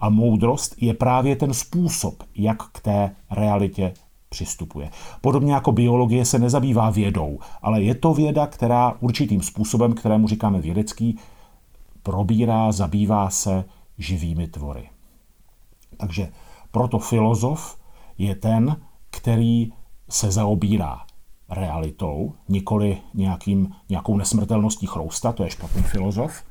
A 0.00 0.08
moudrost 0.08 0.74
je 0.82 0.94
právě 0.94 1.36
ten 1.36 1.54
způsob, 1.54 2.22
jak 2.34 2.62
k 2.62 2.80
té 2.80 3.16
realitě 3.30 3.92
přistupuje. 4.28 4.90
Podobně 5.20 5.52
jako 5.52 5.72
biologie 5.72 6.24
se 6.24 6.38
nezabývá 6.38 6.90
vědou, 6.90 7.38
ale 7.62 7.82
je 7.82 7.94
to 7.94 8.14
věda, 8.14 8.46
která 8.46 8.96
určitým 9.00 9.42
způsobem, 9.42 9.92
kterému 9.92 10.28
říkáme 10.28 10.60
vědecký, 10.60 11.18
probírá, 12.02 12.72
zabývá 12.72 13.30
se 13.30 13.64
živými 13.98 14.48
tvory. 14.48 14.90
Takže 15.96 16.32
proto 16.70 16.98
filozof 16.98 17.78
je 18.18 18.34
ten, 18.34 18.76
který 19.10 19.72
se 20.10 20.30
zaobírá 20.30 21.00
realitou, 21.50 22.32
nikoli 22.48 22.98
nějakým, 23.14 23.72
nějakou 23.88 24.16
nesmrtelností 24.16 24.86
chrousta, 24.86 25.32
to 25.32 25.44
je 25.44 25.50
špatný 25.50 25.82
filozof, 25.82 26.42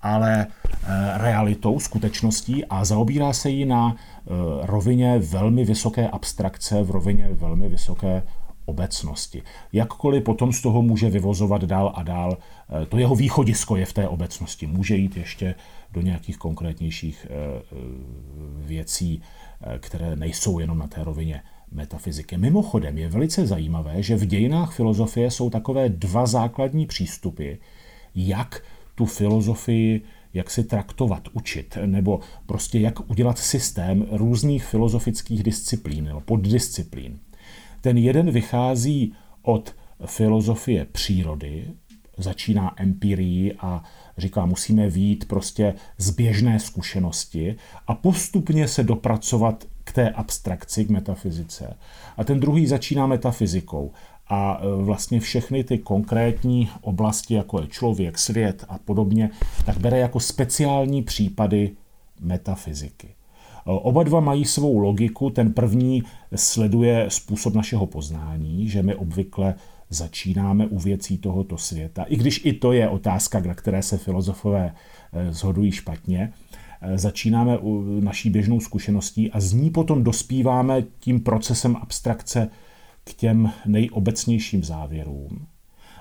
ale 0.00 0.46
eh, 0.46 1.12
realitou, 1.14 1.80
skutečností 1.80 2.64
a 2.64 2.84
zaobírá 2.84 3.32
se 3.32 3.50
jí 3.50 3.64
na 3.64 3.96
eh, 3.96 4.30
rovině 4.66 5.18
velmi 5.18 5.64
vysoké 5.64 6.08
abstrakce, 6.08 6.82
v 6.82 6.90
rovině 6.90 7.28
velmi 7.32 7.68
vysoké 7.68 8.22
obecnosti. 8.64 9.42
Jakkoliv 9.72 10.24
potom 10.24 10.52
z 10.52 10.62
toho 10.62 10.82
může 10.82 11.10
vyvozovat 11.10 11.64
dál 11.64 11.92
a 11.94 12.02
dál, 12.02 12.36
eh, 12.82 12.86
to 12.86 12.98
jeho 12.98 13.14
východisko 13.14 13.76
je 13.76 13.86
v 13.86 13.92
té 13.92 14.08
obecnosti. 14.08 14.66
Může 14.66 14.96
jít 14.96 15.16
ještě 15.16 15.54
do 15.92 16.00
nějakých 16.00 16.38
konkrétnějších 16.38 17.26
věcí, 18.56 19.22
které 19.78 20.16
nejsou 20.16 20.58
jenom 20.58 20.78
na 20.78 20.86
té 20.86 21.04
rovině 21.04 21.42
metafyziky. 21.72 22.36
Mimochodem 22.36 22.98
je 22.98 23.08
velice 23.08 23.46
zajímavé, 23.46 24.02
že 24.02 24.16
v 24.16 24.26
dějinách 24.26 24.74
filozofie 24.74 25.30
jsou 25.30 25.50
takové 25.50 25.88
dva 25.88 26.26
základní 26.26 26.86
přístupy, 26.86 27.52
jak 28.14 28.62
tu 28.94 29.06
filozofii 29.06 30.02
jak 30.36 30.50
si 30.50 30.64
traktovat, 30.64 31.28
učit, 31.32 31.78
nebo 31.86 32.20
prostě 32.46 32.78
jak 32.78 33.10
udělat 33.10 33.38
systém 33.38 34.06
různých 34.10 34.64
filozofických 34.64 35.42
disciplín 35.42 36.04
nebo 36.04 36.20
poddisciplín. 36.20 37.18
Ten 37.80 37.98
jeden 37.98 38.30
vychází 38.30 39.12
od 39.42 39.74
filozofie 40.06 40.84
přírody, 40.84 41.70
začíná 42.16 42.74
empirií 42.76 43.52
a 43.52 43.84
říká, 44.18 44.46
musíme 44.46 44.88
výjít 44.88 45.28
prostě 45.28 45.74
z 45.98 46.10
běžné 46.10 46.60
zkušenosti 46.60 47.56
a 47.86 47.94
postupně 47.94 48.68
se 48.68 48.84
dopracovat 48.84 49.64
k 49.86 49.92
té 49.92 50.10
abstrakci, 50.10 50.84
k 50.84 50.90
metafyzice. 50.90 51.76
A 52.16 52.24
ten 52.24 52.40
druhý 52.40 52.66
začíná 52.66 53.06
metafyzikou 53.06 53.92
a 54.28 54.60
e, 54.60 54.82
vlastně 54.82 55.20
všechny 55.20 55.64
ty 55.64 55.78
konkrétní 55.78 56.70
oblasti, 56.80 57.34
jako 57.34 57.60
je 57.60 57.66
člověk, 57.66 58.18
svět 58.18 58.64
a 58.68 58.78
podobně, 58.78 59.30
tak 59.64 59.78
bere 59.78 59.98
jako 59.98 60.20
speciální 60.20 61.02
případy 61.02 61.70
metafyziky. 62.20 63.08
E, 63.08 63.14
oba 63.64 64.02
dva 64.02 64.20
mají 64.20 64.44
svou 64.44 64.78
logiku. 64.78 65.30
Ten 65.30 65.52
první 65.52 66.02
sleduje 66.34 67.06
způsob 67.08 67.54
našeho 67.54 67.86
poznání, 67.86 68.68
že 68.68 68.82
my 68.82 68.94
obvykle 68.94 69.54
začínáme 69.90 70.66
u 70.66 70.78
věcí 70.78 71.18
tohoto 71.18 71.58
světa, 71.58 72.02
i 72.02 72.16
když 72.16 72.44
i 72.44 72.52
to 72.52 72.72
je 72.72 72.88
otázka, 72.88 73.40
na 73.40 73.54
které 73.54 73.82
se 73.82 73.98
filozofové 73.98 74.74
e, 75.12 75.32
zhodují 75.32 75.72
špatně. 75.72 76.32
Začínáme 76.94 77.58
u 77.58 78.00
naší 78.00 78.30
běžnou 78.30 78.60
zkušeností 78.60 79.30
a 79.30 79.40
z 79.40 79.52
ní 79.52 79.70
potom 79.70 80.04
dospíváme 80.04 80.82
tím 80.98 81.20
procesem 81.20 81.76
abstrakce 81.76 82.48
k 83.04 83.14
těm 83.14 83.50
nejobecnějším 83.66 84.64
závěrům. 84.64 85.46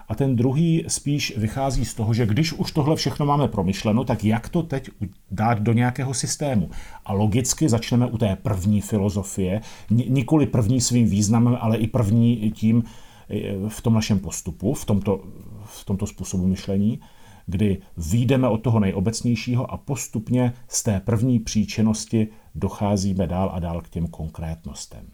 A 0.07 0.15
ten 0.15 0.35
druhý 0.35 0.83
spíš 0.87 1.37
vychází 1.37 1.85
z 1.85 1.93
toho, 1.93 2.13
že 2.13 2.25
když 2.25 2.53
už 2.53 2.71
tohle 2.71 2.95
všechno 2.95 3.25
máme 3.25 3.47
promyšleno, 3.47 4.03
tak 4.03 4.23
jak 4.23 4.49
to 4.49 4.63
teď 4.63 4.89
dát 5.31 5.59
do 5.59 5.73
nějakého 5.73 6.13
systému. 6.13 6.69
A 7.05 7.13
logicky 7.13 7.69
začneme 7.69 8.05
u 8.05 8.17
té 8.17 8.35
první 8.35 8.81
filozofie, 8.81 9.61
nikoli 9.89 10.45
první 10.45 10.81
svým 10.81 11.07
významem, 11.07 11.57
ale 11.61 11.77
i 11.77 11.87
první 11.87 12.51
tím 12.51 12.83
e, 13.29 13.69
v 13.69 13.81
tom 13.81 13.93
našem 13.93 14.19
postupu, 14.19 14.73
v 14.73 14.85
tomto, 14.85 15.23
v 15.65 15.85
tomto 15.85 16.07
způsobu 16.07 16.47
myšlení, 16.47 16.99
kdy 17.45 17.81
výjdeme 17.97 18.47
od 18.47 18.57
toho 18.57 18.79
nejobecnějšího 18.79 19.71
a 19.71 19.77
postupně 19.77 20.53
z 20.67 20.83
té 20.83 20.99
první 20.99 21.39
příčinnosti 21.39 22.27
docházíme 22.55 23.27
dál 23.27 23.51
a 23.53 23.59
dál 23.59 23.81
k 23.81 23.89
těm 23.89 24.07
konkrétnostem. 24.07 25.07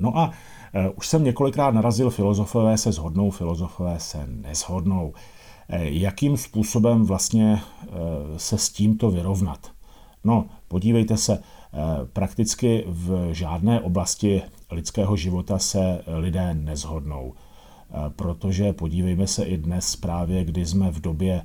No 0.00 0.18
a 0.18 0.32
Eh, 0.74 0.88
už 0.88 1.08
jsem 1.08 1.24
několikrát 1.24 1.74
narazil, 1.74 2.10
filozofové 2.10 2.78
se 2.78 2.92
zhodnou, 2.92 3.30
filozofové 3.30 4.00
se 4.00 4.26
nezhodnou. 4.26 5.12
Eh, 5.68 5.84
jakým 5.84 6.36
způsobem 6.36 7.04
vlastně 7.04 7.60
eh, 7.82 7.88
se 8.36 8.58
s 8.58 8.68
tímto 8.70 9.10
vyrovnat? 9.10 9.70
No, 10.24 10.46
podívejte 10.68 11.16
se, 11.16 11.42
prakticky 12.12 12.84
v 12.86 13.32
žádné 13.32 13.80
oblasti 13.80 14.42
lidského 14.70 15.16
života 15.16 15.58
se 15.58 16.04
lidé 16.06 16.54
nezhodnou. 16.54 17.34
Protože 18.16 18.72
podívejme 18.72 19.26
se 19.26 19.44
i 19.44 19.56
dnes 19.56 19.96
právě, 19.96 20.44
kdy 20.44 20.66
jsme 20.66 20.90
v 20.90 21.00
době 21.00 21.42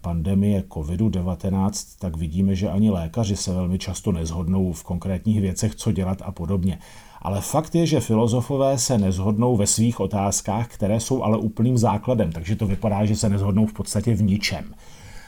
pandemie 0.00 0.60
COVID-19, 0.60 1.96
tak 1.98 2.16
vidíme, 2.16 2.54
že 2.54 2.70
ani 2.70 2.90
lékaři 2.90 3.36
se 3.36 3.52
velmi 3.52 3.78
často 3.78 4.12
nezhodnou 4.12 4.72
v 4.72 4.84
konkrétních 4.84 5.40
věcech, 5.40 5.74
co 5.74 5.92
dělat 5.92 6.22
a 6.24 6.32
podobně. 6.32 6.78
Ale 7.22 7.40
fakt 7.40 7.74
je, 7.74 7.86
že 7.86 8.00
filozofové 8.00 8.78
se 8.78 8.98
nezhodnou 8.98 9.56
ve 9.56 9.66
svých 9.66 10.00
otázkách, 10.00 10.68
které 10.68 11.00
jsou 11.00 11.22
ale 11.22 11.38
úplným 11.38 11.78
základem, 11.78 12.32
takže 12.32 12.56
to 12.56 12.66
vypadá, 12.66 13.04
že 13.04 13.16
se 13.16 13.28
nezhodnou 13.28 13.66
v 13.66 13.72
podstatě 13.72 14.14
v 14.14 14.22
ničem. 14.22 14.74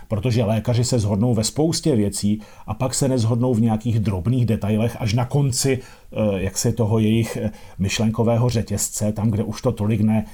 Protože 0.08 0.44
lékaři 0.44 0.84
se 0.84 0.98
zhodnou 0.98 1.34
ve 1.34 1.44
spoustě 1.44 1.96
věcí 1.96 2.40
a 2.66 2.74
pak 2.74 2.94
se 2.94 3.08
nezhodnou 3.08 3.54
v 3.54 3.60
nějakých 3.60 4.00
drobných 4.00 4.46
detailech 4.46 4.96
až 5.00 5.14
na 5.14 5.24
konci 5.24 5.78
eh, 5.78 6.16
jak 6.42 6.58
se 6.58 6.72
toho 6.72 6.98
jejich 6.98 7.36
eh, 7.36 7.50
myšlenkového 7.78 8.48
řetězce, 8.48 9.12
tam, 9.12 9.30
kde 9.30 9.44
už 9.44 9.62
to 9.62 9.72
tolik 9.72 10.00
ne, 10.00 10.24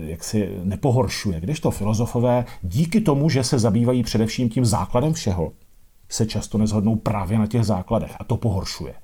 jak 0.00 0.24
si 0.24 0.58
nepohoršuje. 0.64 1.40
Když 1.40 1.60
to 1.60 1.70
filozofové 1.70 2.44
díky 2.62 3.00
tomu, 3.00 3.28
že 3.28 3.44
se 3.44 3.58
zabývají 3.58 4.02
především 4.02 4.48
tím 4.48 4.64
základem 4.64 5.12
všeho, 5.12 5.52
se 6.08 6.26
často 6.26 6.58
nezhodnou 6.58 6.96
právě 6.96 7.38
na 7.38 7.46
těch 7.46 7.64
základech 7.64 8.16
a 8.18 8.24
to 8.24 8.36
pohoršuje. 8.36 8.94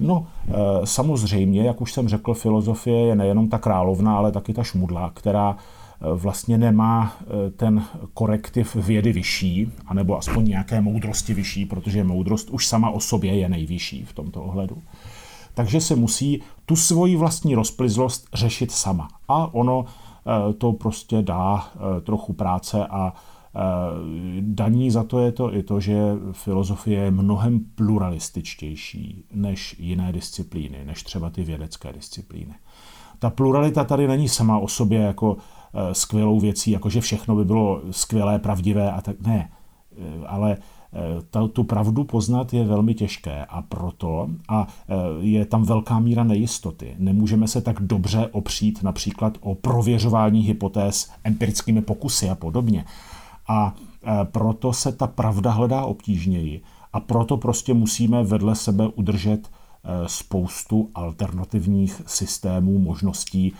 No, 0.00 0.26
eh, 0.48 0.52
samozřejmě, 0.84 1.62
jak 1.62 1.80
už 1.80 1.92
jsem 1.92 2.08
řekl, 2.08 2.34
filozofie 2.34 3.06
je 3.06 3.14
nejenom 3.14 3.48
ta 3.48 3.58
královna, 3.58 4.16
ale 4.16 4.32
taky 4.32 4.54
ta 4.54 4.62
šmudla, 4.62 5.10
která 5.14 5.56
eh, 5.56 6.06
vlastně 6.14 6.58
nemá 6.58 7.16
eh, 7.20 7.50
ten 7.50 7.84
korektiv 8.14 8.74
vědy 8.74 9.12
vyšší, 9.12 9.72
anebo 9.86 10.18
aspoň 10.18 10.44
nějaké 10.44 10.80
moudrosti 10.80 11.34
vyšší, 11.34 11.66
protože 11.66 12.04
moudrost 12.04 12.50
už 12.50 12.66
sama 12.66 12.90
o 12.90 13.00
sobě 13.00 13.34
je 13.36 13.48
nejvyšší 13.48 14.04
v 14.04 14.12
tomto 14.12 14.42
ohledu. 14.42 14.82
Takže 15.54 15.80
se 15.80 15.96
musí 15.96 16.42
tu 16.66 16.76
svoji 16.76 17.16
vlastní 17.16 17.54
rozplizlost 17.54 18.28
řešit 18.34 18.72
sama. 18.72 19.08
A 19.28 19.54
ono 19.54 19.84
to 20.58 20.72
prostě 20.72 21.22
dá 21.22 21.68
trochu 22.02 22.32
práce 22.32 22.86
a 22.86 23.12
Daní 24.40 24.90
za 24.90 25.04
to 25.04 25.18
je 25.18 25.32
to 25.32 25.54
i 25.54 25.62
to, 25.62 25.80
že 25.80 25.94
filozofie 26.32 27.00
je 27.00 27.10
mnohem 27.10 27.60
pluralističtější 27.74 29.24
než 29.32 29.76
jiné 29.78 30.12
disciplíny, 30.12 30.84
než 30.84 31.02
třeba 31.02 31.30
ty 31.30 31.44
vědecké 31.44 31.92
disciplíny. 31.92 32.54
Ta 33.18 33.30
pluralita 33.30 33.84
tady 33.84 34.08
není 34.08 34.28
sama 34.28 34.58
o 34.58 34.68
sobě 34.68 35.00
jako 35.00 35.36
eh, 35.74 35.94
skvělou 35.94 36.40
věcí, 36.40 36.70
jako 36.70 36.90
že 36.90 37.00
všechno 37.00 37.36
by 37.36 37.44
bylo 37.44 37.82
skvělé, 37.90 38.38
pravdivé 38.38 38.92
a 38.92 39.00
tak 39.00 39.20
ne. 39.20 39.50
Eh, 39.98 40.26
ale 40.26 40.56
eh, 40.56 40.62
ta, 41.30 41.48
tu 41.48 41.64
pravdu 41.64 42.04
poznat 42.04 42.54
je 42.54 42.64
velmi 42.64 42.94
těžké 42.94 43.44
a 43.44 43.62
proto 43.62 44.28
a 44.48 44.66
je 45.20 45.46
tam 45.46 45.64
velká 45.64 45.98
míra 45.98 46.24
nejistoty. 46.24 46.94
Nemůžeme 46.98 47.48
se 47.48 47.60
tak 47.60 47.80
dobře 47.80 48.28
opřít 48.32 48.82
například 48.82 49.38
o 49.40 49.54
prověřování 49.54 50.40
hypotéz 50.40 51.10
empirickými 51.24 51.82
pokusy 51.82 52.30
a 52.30 52.34
podobně. 52.34 52.84
A 53.48 53.74
e, 54.04 54.24
proto 54.24 54.72
se 54.72 54.92
ta 54.92 55.06
pravda 55.06 55.50
hledá 55.50 55.84
obtížněji. 55.84 56.62
A 56.92 57.00
proto 57.00 57.36
prostě 57.36 57.74
musíme 57.74 58.22
vedle 58.22 58.54
sebe 58.54 58.88
udržet 58.88 59.48
spoustu 60.06 60.90
alternativních 60.94 62.02
systémů, 62.06 62.78
možností 62.78 63.52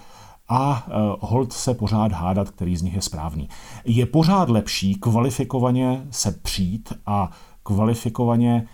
a 0.49 0.87
e, 0.87 0.93
hold 1.21 1.53
se 1.53 1.75
pořád 1.75 2.13
hádat, 2.13 2.51
který 2.51 2.77
z 2.77 2.83
nich 2.83 2.95
je 2.95 3.03
správný. 3.03 3.49
Je 3.85 4.07
pořád 4.07 4.49
lepší 4.49 4.95
kvalifikovaně 4.95 6.07
se 6.11 6.33
přijít 6.33 6.93
a 7.07 7.31
kvalifikovaně 7.63 8.67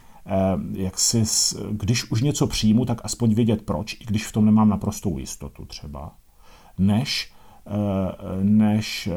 jak 0.72 0.98
si, 0.98 1.24
když 1.70 2.10
už 2.10 2.22
něco 2.22 2.46
přijmu, 2.46 2.84
tak 2.84 3.00
aspoň 3.04 3.34
vědět 3.34 3.62
proč, 3.62 3.94
i 3.94 4.04
když 4.06 4.26
v 4.26 4.32
tom 4.32 4.44
nemám 4.44 4.68
naprostou 4.68 5.18
jistotu 5.18 5.64
třeba, 5.64 6.12
než 6.78 7.32
než 8.42 9.06
eh, 9.06 9.12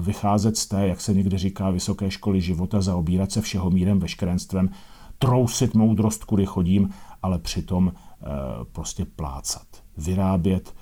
vycházet 0.00 0.56
z 0.56 0.66
té, 0.66 0.88
jak 0.88 1.00
se 1.00 1.14
někdy 1.14 1.38
říká, 1.38 1.70
vysoké 1.70 2.10
školy 2.10 2.40
života, 2.40 2.80
zaobírat 2.80 3.32
se 3.32 3.40
všeho 3.40 3.70
mírem, 3.70 3.98
veškerenstvem, 3.98 4.70
trousit 5.18 5.74
moudrost, 5.74 6.24
kudy 6.24 6.46
chodím, 6.46 6.90
ale 7.22 7.38
přitom 7.38 7.92
eh, 7.92 8.26
prostě 8.72 9.04
plácat, 9.04 9.66
vyrábět 9.96 10.74
eh, 10.74 10.81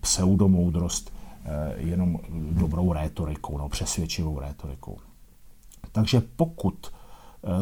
pseudomoudrost 0.00 1.12
jenom 1.76 2.18
dobrou 2.50 2.92
rétorikou, 2.92 3.58
no, 3.58 3.68
přesvědčivou 3.68 4.38
rétorikou. 4.38 4.96
Takže 5.92 6.22
pokud 6.36 6.86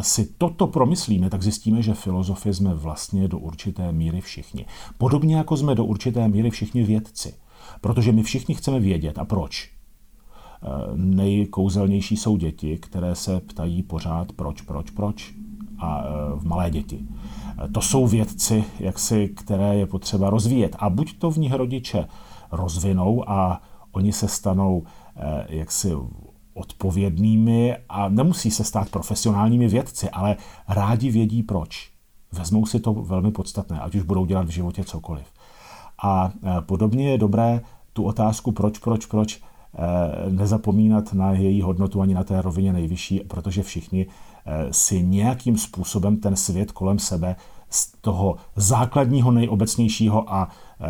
si 0.01 0.27
toto 0.39 0.67
promyslíme, 0.67 1.31
tak 1.31 1.43
zjistíme, 1.43 1.83
že 1.83 1.95
filozofy 1.95 2.55
jsme 2.55 2.75
vlastně 2.75 3.29
do 3.29 3.39
určité 3.39 3.93
míry 3.93 4.21
všichni. 4.21 4.67
Podobně 4.99 5.37
jako 5.37 5.57
jsme 5.57 5.75
do 5.75 5.85
určité 5.85 6.29
míry 6.29 6.51
všichni 6.51 6.83
vědci. 6.83 7.35
Protože 7.81 8.13
my 8.13 8.23
všichni 8.23 8.55
chceme 8.55 8.81
vědět. 8.81 9.19
A 9.19 9.25
proč? 9.25 9.71
Eh, 10.63 10.69
nejkouzelnější 10.95 12.17
jsou 12.17 12.37
děti, 12.37 12.79
které 12.79 13.15
se 13.15 13.41
ptají 13.41 13.83
pořád 13.83 14.33
proč, 14.33 14.61
proč, 14.61 14.91
proč. 14.91 15.35
A 15.79 16.03
eh, 16.05 16.09
v 16.35 16.47
malé 16.47 16.71
děti. 16.71 17.07
Eh, 17.61 17.69
to 17.69 17.81
jsou 17.81 18.07
vědci, 18.07 18.65
jaksi, 18.81 19.29
které 19.29 19.77
je 19.77 19.87
potřeba 19.87 20.31
rozvíjet. 20.31 20.77
A 20.79 20.91
buď 20.91 21.19
to 21.19 21.31
v 21.31 21.37
nich 21.37 21.53
rodiče 21.53 22.07
rozvinou 22.53 23.31
a 23.31 23.63
oni 23.93 24.13
se 24.13 24.29
stanou 24.29 24.85
jaksi 25.49 25.93
odpovědnými 26.55 27.77
a 27.89 28.09
nemusí 28.09 28.51
se 28.51 28.65
stát 28.65 28.89
profesionálními 28.89 29.69
vědci, 29.69 30.11
ale 30.11 30.37
rádi 30.69 31.11
vědí 31.11 31.43
proč. 31.43 31.91
Vezmou 32.33 32.67
si 32.67 32.81
to 32.81 32.93
velmi 32.93 33.31
podstatné, 33.31 33.81
ať 33.81 33.95
už 33.95 34.03
budou 34.03 34.27
dělat 34.27 34.47
v 34.47 34.51
životě 34.51 34.85
cokoliv. 34.85 35.27
A 36.03 36.33
podobně 36.61 37.11
je 37.11 37.19
dobré 37.19 37.61
tu 37.93 38.05
otázku 38.05 38.53
proč, 38.53 38.79
proč, 38.79 39.07
proč 39.07 39.41
nezapomínat 40.31 41.13
na 41.13 41.33
její 41.33 41.63
hodnotu 41.63 42.01
ani 42.01 42.15
na 42.15 42.25
té 42.25 42.43
rovině 42.43 42.73
nejvyšší, 42.73 43.21
protože 43.21 43.63
všichni 43.63 44.07
si 44.71 45.03
nějakým 45.03 45.59
způsobem 45.59 46.17
ten 46.17 46.37
svět 46.37 46.73
kolem 46.73 46.99
sebe 46.99 47.37
z 47.71 47.93
toho 48.01 48.37
základního, 48.57 49.31
nejobecnějšího 49.31 50.33
a 50.33 50.49
e, 50.81 50.87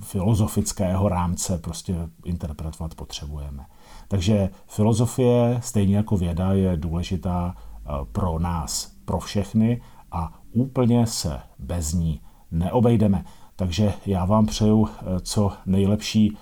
filozofického 0.00 1.08
rámce 1.08 1.58
prostě 1.58 1.94
interpretovat 2.24 2.94
potřebujeme. 2.94 3.66
Takže 4.08 4.50
filozofie, 4.66 5.58
stejně 5.62 5.96
jako 5.96 6.16
věda, 6.16 6.52
je 6.52 6.76
důležitá 6.76 7.54
e, 7.56 7.90
pro 8.12 8.38
nás, 8.38 8.92
pro 9.04 9.18
všechny 9.18 9.82
a 10.12 10.32
úplně 10.52 11.06
se 11.06 11.40
bez 11.58 11.92
ní 11.92 12.20
neobejdeme. 12.50 13.24
Takže 13.56 13.92
já 14.06 14.24
vám 14.24 14.46
přeju 14.46 14.88
co 15.22 15.52
nejlepší 15.66 16.36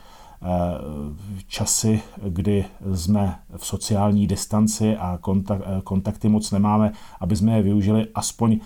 časy, 1.46 2.00
kdy 2.26 2.64
jsme 2.94 3.38
v 3.56 3.66
sociální 3.66 4.26
distanci 4.26 4.96
a 4.96 5.18
kontakty 5.84 6.28
moc 6.28 6.50
nemáme, 6.50 6.92
aby 7.20 7.36
jsme 7.36 7.56
je 7.56 7.62
využili 7.62 8.06
aspoň 8.14 8.60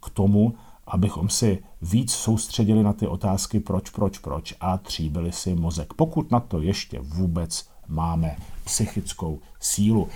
k 0.00 0.10
tomu, 0.10 0.54
abychom 0.86 1.28
si 1.28 1.58
víc 1.82 2.12
soustředili 2.12 2.82
na 2.82 2.92
ty 2.92 3.06
otázky 3.06 3.60
proč, 3.60 3.90
proč, 3.90 4.18
proč 4.18 4.54
a 4.60 4.78
tříbili 4.78 5.32
si 5.32 5.54
mozek. 5.54 5.94
Pokud 5.94 6.30
na 6.30 6.40
to 6.40 6.60
ještě 6.60 7.00
vůbec 7.02 7.68
máme 7.88 8.36
psychickou 8.64 9.38
sílu. 9.60 10.08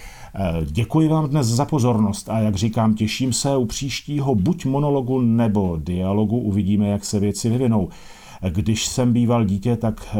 Děkuji 0.64 1.08
vám 1.08 1.28
dnes 1.28 1.46
za 1.46 1.64
pozornost 1.64 2.28
a 2.28 2.38
jak 2.38 2.54
říkám, 2.54 2.94
těším 2.94 3.32
se 3.32 3.56
u 3.56 3.64
příštího 3.64 4.34
buď 4.34 4.64
monologu 4.64 5.20
nebo 5.20 5.76
dialogu. 5.76 6.38
Uvidíme, 6.38 6.88
jak 6.88 7.04
se 7.04 7.20
věci 7.20 7.50
vyvinou. 7.50 7.88
Když 8.48 8.86
jsem 8.86 9.12
býval 9.12 9.44
dítě, 9.44 9.76
tak 9.76 10.08
eh, 10.12 10.18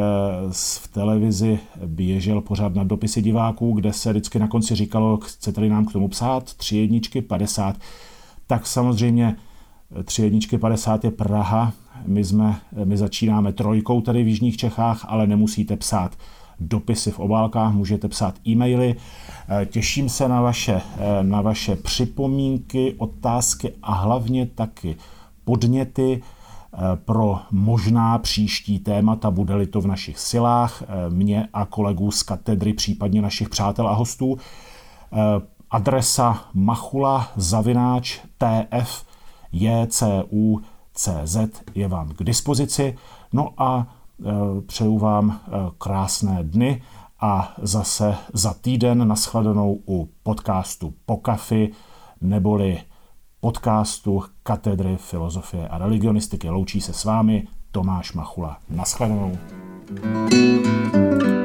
v 0.51 0.89
televizi 0.93 1.59
běžel 1.87 2.41
pořád 2.41 2.75
na 2.75 2.85
dopisy 2.85 3.23
diváků, 3.23 3.73
kde 3.73 3.93
se 3.93 4.11
vždycky 4.11 4.39
na 4.39 4.49
konci 4.49 4.75
říkalo, 4.75 5.17
chcete-li 5.17 5.69
nám 5.69 5.85
k 5.87 5.93
tomu 5.93 6.09
psát, 6.09 6.55
tři 6.55 6.77
jedničky, 6.77 7.23
50. 7.23 7.77
Tak 8.47 8.67
samozřejmě 8.67 9.37
eh, 10.01 10.03
tři 10.03 10.23
jedničky 10.23 10.59
50 10.59 11.05
je 11.05 11.11
Praha, 11.11 11.73
my, 12.07 12.25
jsme, 12.25 12.61
eh, 12.77 12.85
my 12.85 12.97
začínáme 12.97 13.53
trojkou 13.53 14.01
tady 14.01 14.23
v 14.23 14.29
Jižních 14.29 14.57
Čechách, 14.57 15.05
ale 15.09 15.27
nemusíte 15.27 15.77
psát 15.77 16.19
dopisy 16.63 17.11
v 17.11 17.19
obálkách, 17.19 17.73
můžete 17.73 18.09
psát 18.09 18.35
e-maily. 18.49 18.95
Těším 19.67 20.09
se 20.09 20.29
na 20.29 20.41
vaše, 20.41 20.81
na 21.23 21.43
vaše 21.43 21.77
připomínky, 21.77 22.95
otázky 22.99 23.73
a 23.83 23.95
hlavně 23.95 24.47
taky 24.47 24.97
podněty. 25.45 26.23
Eh, 26.75 26.97
pro 26.97 27.41
možná 27.51 28.19
příští 28.19 28.79
témata, 28.79 29.31
bude-li 29.31 29.67
to 29.67 29.81
v 29.81 29.87
našich 29.87 30.19
silách, 30.19 30.83
eh, 30.83 31.11
mě 31.11 31.49
a 31.53 31.65
kolegů 31.65 32.11
z 32.11 32.23
katedry, 32.23 32.73
případně 32.73 33.23
našich 33.23 33.49
přátel 33.49 33.89
a 33.89 33.95
hostů. 33.95 34.39
Eh, 34.39 35.17
adresa 35.71 36.45
machula 36.55 37.29
zavináč 37.37 38.21
tf 38.39 39.05
CZ 40.95 41.37
je 41.75 41.89
vám 41.89 42.09
k 42.09 42.25
dispozici. 42.25 42.97
No 43.33 43.53
a 43.57 43.87
přeju 44.67 44.99
vám 44.99 45.41
krásné 45.79 46.39
dny 46.43 46.83
a 47.21 47.55
zase 47.63 48.17
za 48.33 48.55
týden 48.55 49.09
naschledanou 49.09 49.81
u 49.89 50.09
podcastu 50.23 50.95
Po 51.07 51.17
kafi 51.17 51.71
neboli 52.21 52.81
podcastu 53.41 54.25
Katedry 54.43 54.97
filozofie 54.97 55.69
a 55.69 55.79
religionistiky. 55.79 56.49
Loučí 56.49 56.81
se 56.81 56.93
s 56.93 57.05
vámi 57.05 57.49
Tomáš 57.71 58.13
Machula. 58.13 58.59
Naschledanou. 58.71 59.39
thank 60.03 61.23
you 61.23 61.40